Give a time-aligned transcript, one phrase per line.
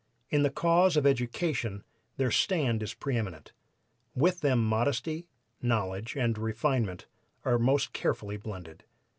[0.31, 1.83] In the cause of education
[2.17, 3.53] their stand is pre eminent.
[4.15, 5.27] With them modesty,
[5.61, 7.05] knowledge and refinement
[7.45, 8.83] are most carefully blended.